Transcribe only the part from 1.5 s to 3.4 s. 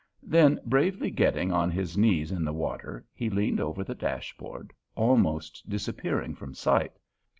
on his knees in the water, he